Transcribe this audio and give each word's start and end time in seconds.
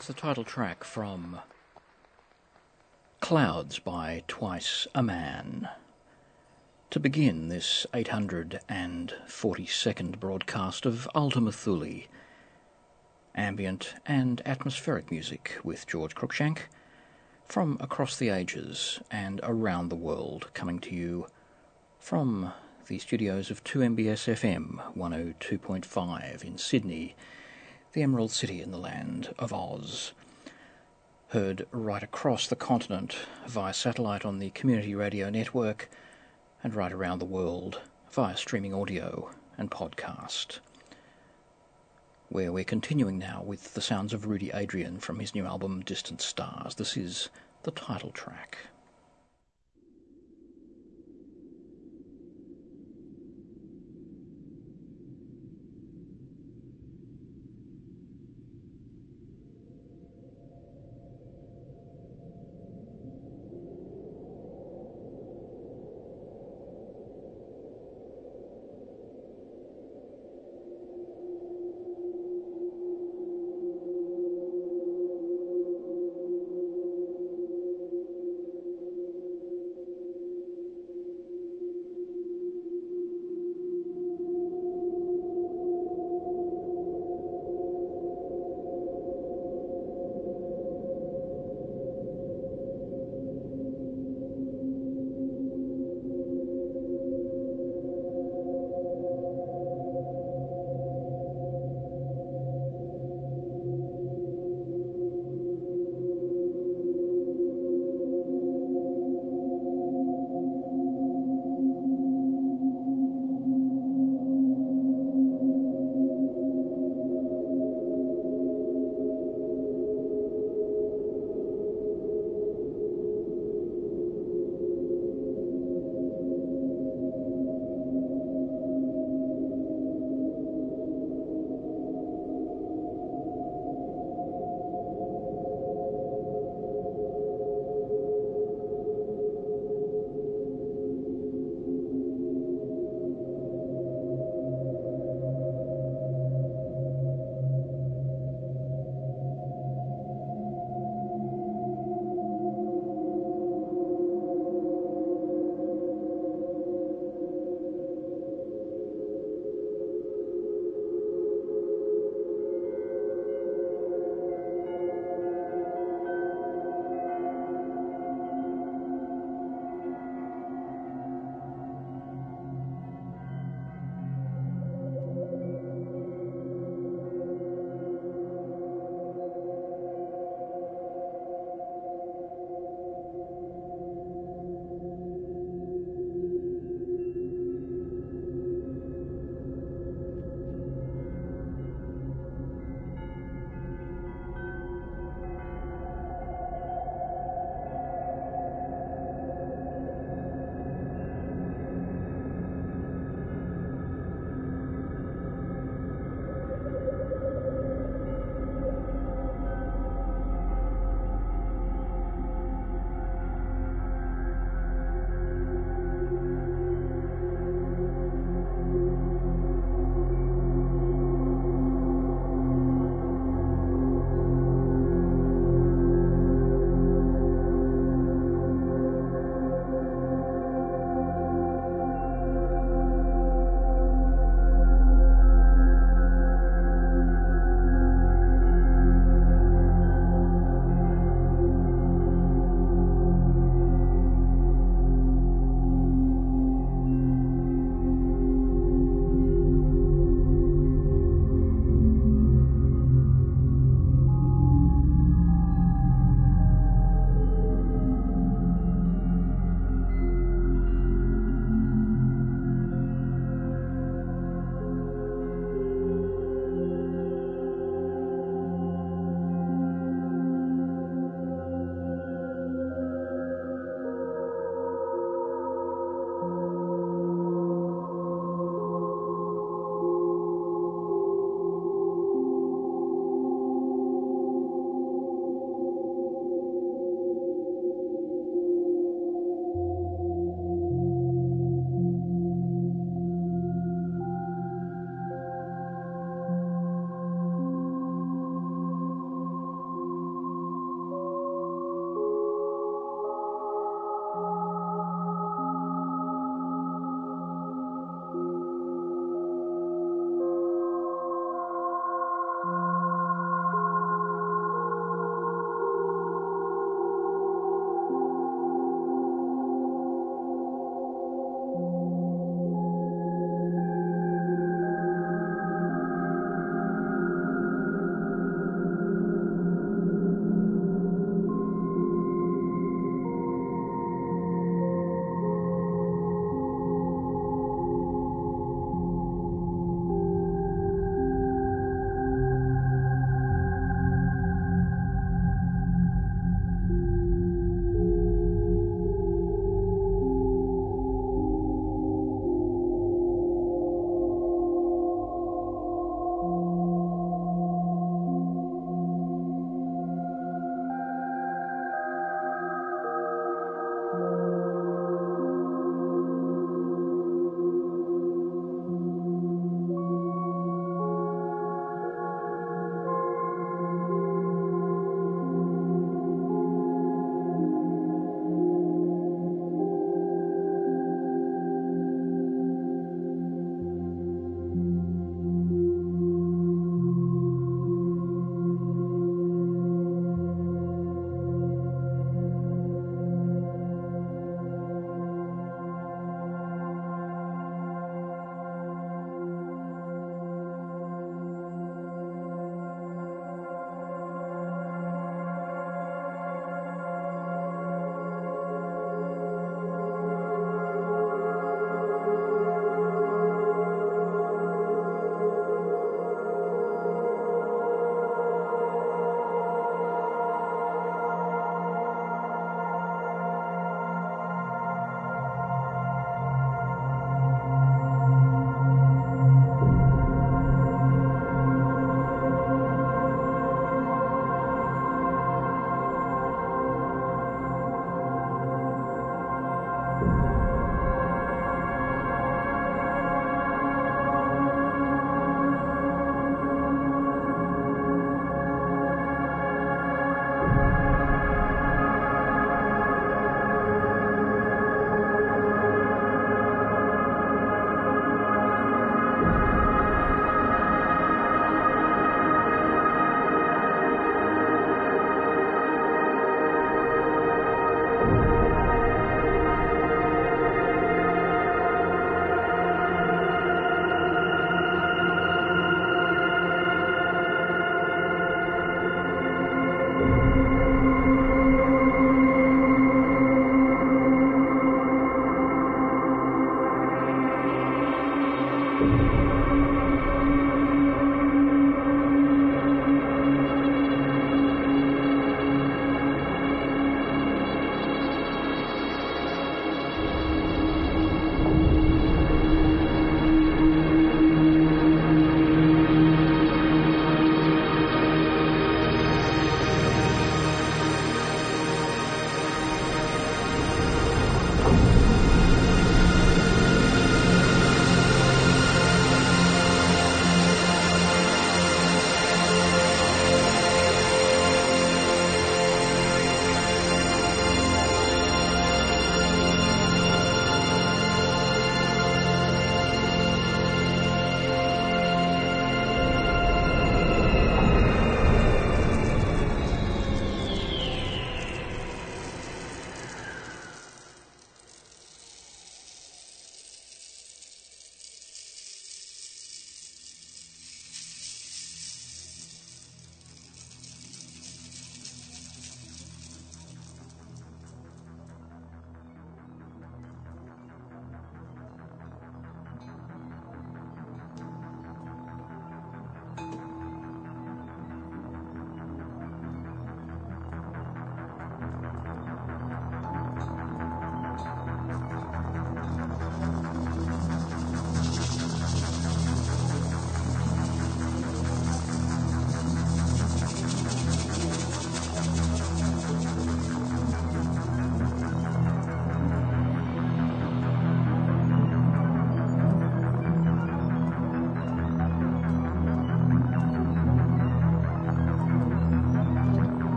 That's 0.00 0.08
the 0.08 0.14
title 0.14 0.44
track 0.44 0.82
from 0.82 1.40
Clouds 3.20 3.78
by 3.80 4.22
Twice 4.28 4.86
a 4.94 5.02
Man. 5.02 5.68
To 6.88 6.98
begin 6.98 7.50
this 7.50 7.86
842nd 7.92 10.18
broadcast 10.18 10.86
of 10.86 11.06
Ultima 11.14 11.52
Thule, 11.52 12.04
ambient 13.34 13.92
and 14.06 14.40
atmospheric 14.46 15.10
music 15.10 15.58
with 15.62 15.86
George 15.86 16.14
Cruikshank 16.14 16.60
from 17.44 17.76
across 17.78 18.16
the 18.16 18.30
ages 18.30 19.00
and 19.10 19.38
around 19.42 19.90
the 19.90 19.96
world, 19.96 20.48
coming 20.54 20.78
to 20.78 20.94
you 20.94 21.26
from 21.98 22.54
the 22.86 22.98
studios 22.98 23.50
of 23.50 23.62
2MBS 23.64 24.32
FM 24.32 24.80
102.5 24.96 26.42
in 26.42 26.56
Sydney 26.56 27.14
the 27.92 28.02
Emerald 28.02 28.30
City 28.30 28.62
in 28.62 28.70
the 28.70 28.78
land 28.78 29.34
of 29.36 29.52
Oz. 29.52 30.12
Heard 31.30 31.66
right 31.72 32.02
across 32.02 32.46
the 32.46 32.54
continent 32.54 33.16
via 33.48 33.74
satellite 33.74 34.24
on 34.24 34.38
the 34.38 34.50
Community 34.50 34.94
Radio 34.94 35.28
Network 35.28 35.90
and 36.62 36.72
right 36.74 36.92
around 36.92 37.18
the 37.18 37.24
world 37.24 37.80
via 38.12 38.36
streaming 38.36 38.72
audio 38.72 39.30
and 39.58 39.72
podcast. 39.72 40.60
Where 42.28 42.52
we're 42.52 42.62
continuing 42.62 43.18
now 43.18 43.42
with 43.44 43.74
the 43.74 43.80
sounds 43.80 44.12
of 44.12 44.26
Rudy 44.26 44.52
Adrian 44.54 45.00
from 45.00 45.18
his 45.18 45.34
new 45.34 45.44
album 45.44 45.80
Distant 45.80 46.20
Stars. 46.20 46.76
This 46.76 46.96
is 46.96 47.28
the 47.64 47.72
title 47.72 48.12
track. 48.12 48.56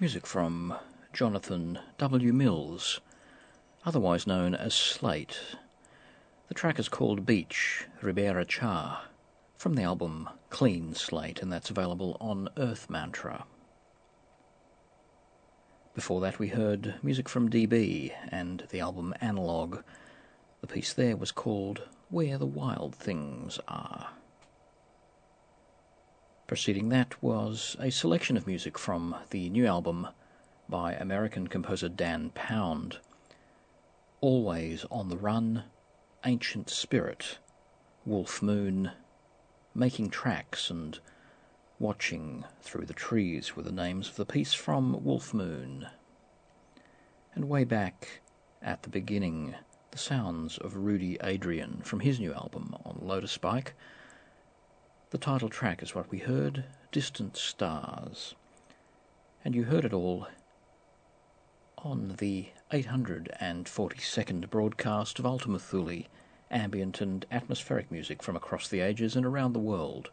Music 0.00 0.26
from 0.26 0.74
Jonathan 1.12 1.78
W. 1.98 2.32
Mills, 2.32 3.02
otherwise 3.84 4.26
known 4.26 4.54
as 4.54 4.72
Slate. 4.72 5.38
The 6.48 6.54
track 6.54 6.78
is 6.78 6.88
called 6.88 7.26
Beach, 7.26 7.84
Ribera 8.00 8.46
Cha, 8.46 9.04
from 9.58 9.74
the 9.74 9.82
album 9.82 10.30
Clean 10.48 10.94
Slate, 10.94 11.42
and 11.42 11.52
that's 11.52 11.68
available 11.68 12.16
on 12.18 12.48
Earth 12.56 12.88
Mantra. 12.88 13.44
Before 15.94 16.22
that, 16.22 16.38
we 16.38 16.48
heard 16.48 16.94
music 17.02 17.28
from 17.28 17.50
DB 17.50 18.10
and 18.30 18.66
the 18.70 18.80
album 18.80 19.12
Analog. 19.20 19.82
The 20.62 20.66
piece 20.66 20.94
there 20.94 21.18
was 21.18 21.30
called 21.30 21.82
Where 22.08 22.38
the 22.38 22.46
Wild 22.46 22.94
Things 22.94 23.60
Are. 23.68 24.08
Preceding 26.50 26.88
that 26.88 27.22
was 27.22 27.76
a 27.78 27.90
selection 27.90 28.36
of 28.36 28.44
music 28.44 28.76
from 28.76 29.14
the 29.30 29.48
new 29.50 29.68
album 29.68 30.08
by 30.68 30.94
American 30.94 31.46
composer 31.46 31.88
Dan 31.88 32.30
Pound. 32.30 32.98
Always 34.20 34.84
on 34.90 35.10
the 35.10 35.16
Run, 35.16 35.66
Ancient 36.26 36.68
Spirit, 36.68 37.38
Wolf 38.04 38.42
Moon, 38.42 38.90
Making 39.76 40.10
Tracks, 40.10 40.70
and 40.70 40.98
Watching 41.78 42.44
Through 42.62 42.86
the 42.86 42.94
Trees 42.94 43.54
were 43.54 43.62
the 43.62 43.70
names 43.70 44.08
of 44.08 44.16
the 44.16 44.26
piece 44.26 44.52
from 44.52 45.04
Wolf 45.04 45.32
Moon. 45.32 45.86
And 47.32 47.48
way 47.48 47.62
back 47.62 48.22
at 48.60 48.82
the 48.82 48.90
beginning, 48.90 49.54
the 49.92 49.98
sounds 49.98 50.58
of 50.58 50.74
Rudy 50.74 51.16
Adrian 51.22 51.82
from 51.84 52.00
his 52.00 52.18
new 52.18 52.34
album 52.34 52.74
on 52.84 52.96
Lotuspike. 53.04 53.74
The 55.10 55.18
title 55.18 55.48
track 55.48 55.82
is 55.82 55.92
what 55.92 56.08
we 56.08 56.18
heard, 56.18 56.62
Distant 56.92 57.36
Stars. 57.36 58.36
And 59.44 59.56
you 59.56 59.64
heard 59.64 59.84
it 59.84 59.92
all 59.92 60.28
on 61.78 62.14
the 62.18 62.50
842nd 62.70 64.48
broadcast 64.50 65.18
of 65.18 65.26
Ultima 65.26 65.58
Thule, 65.58 66.04
ambient 66.48 67.00
and 67.00 67.26
atmospheric 67.32 67.90
music 67.90 68.22
from 68.22 68.36
across 68.36 68.68
the 68.68 68.78
ages 68.78 69.16
and 69.16 69.26
around 69.26 69.52
the 69.52 69.58
world 69.58 70.10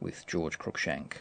with 0.00 0.26
George 0.26 0.58
Cruikshank, 0.58 1.18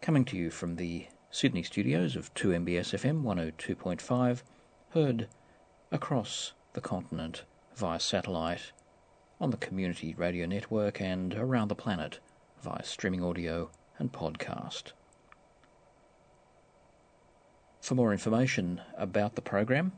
coming 0.00 0.24
to 0.26 0.36
you 0.36 0.50
from 0.50 0.76
the 0.76 1.08
Sydney 1.32 1.64
studios 1.64 2.14
of 2.14 2.32
2MBS 2.34 2.94
FM 2.94 3.24
102.5, 3.24 4.42
heard 4.90 5.26
across 5.90 6.52
the 6.74 6.80
continent 6.80 7.42
via 7.74 7.98
satellite, 7.98 8.70
on 9.40 9.50
the 9.50 9.56
community 9.56 10.14
radio 10.16 10.46
network, 10.46 11.00
and 11.00 11.34
around 11.34 11.68
the 11.68 11.74
planet 11.74 12.18
via 12.62 12.84
streaming 12.84 13.24
audio 13.24 13.70
and 13.98 14.12
podcast. 14.12 14.92
For 17.80 17.94
more 17.94 18.12
information 18.12 18.80
about 18.96 19.34
the 19.34 19.42
program, 19.42 19.92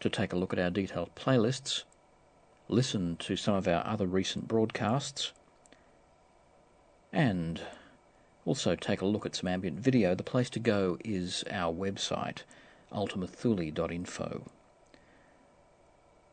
to 0.00 0.10
take 0.10 0.32
a 0.32 0.36
look 0.36 0.52
at 0.52 0.58
our 0.58 0.70
detailed 0.70 1.14
playlists, 1.14 1.84
listen 2.68 3.16
to 3.16 3.36
some 3.36 3.54
of 3.54 3.66
our 3.66 3.86
other 3.86 4.06
recent 4.06 4.46
broadcasts, 4.46 5.32
and 7.12 7.62
also 8.44 8.76
take 8.76 9.00
a 9.00 9.06
look 9.06 9.24
at 9.24 9.34
some 9.34 9.48
ambient 9.48 9.80
video, 9.80 10.14
the 10.14 10.22
place 10.22 10.50
to 10.50 10.60
go 10.60 10.98
is 11.04 11.42
our 11.50 11.72
website, 11.72 12.42
ultimathule.info. 12.92 14.44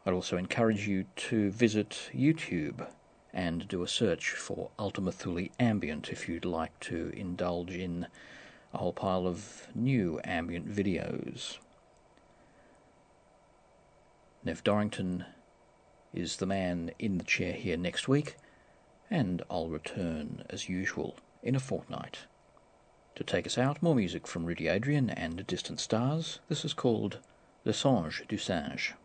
I'd 0.06 0.14
also 0.14 0.36
encourage 0.36 0.86
you 0.88 1.06
to 1.16 1.50
visit 1.52 2.10
YouTube 2.14 2.88
and 3.34 3.68
do 3.68 3.84
a 3.84 3.88
search 3.88 4.32
for 4.32 4.70
Ultima 4.78 5.14
Thule 5.14 5.48
Ambient 5.60 6.10
if 6.10 6.28
you'd 6.28 6.44
like 6.44 6.78
to 6.82 7.14
indulge 7.16 7.72
in 7.72 8.08
a 8.74 8.80
whole 8.80 8.92
pile 8.92 9.26
of 9.26 9.68
new 9.74 10.20
ambient 10.26 10.70
videos. 10.70 11.58
Nev 14.44 14.62
Dorrington 14.62 15.24
is 16.14 16.36
the 16.36 16.46
man 16.46 16.92
in 17.00 17.18
the 17.18 17.24
chair 17.24 17.54
here 17.54 17.78
next 17.78 18.10
week, 18.10 18.36
and 19.10 19.42
I'll 19.50 19.70
return 19.70 20.44
as 20.50 20.68
usual 20.68 21.16
in 21.42 21.56
a 21.56 21.62
fortnight. 21.62 22.20
To 23.16 23.24
take 23.24 23.48
us 23.48 23.58
out, 23.58 23.82
more 23.82 23.96
music 23.96 24.28
from 24.28 24.46
Rudy 24.46 24.68
Adrian 24.68 25.10
and 25.10 25.48
Distant 25.48 25.80
Stars. 25.80 26.40
This 26.50 26.66
is 26.66 26.74
called 26.74 27.20
Le 27.64 27.72
Songe 27.72 28.24
du 28.28 28.38
Singe. 28.38 28.96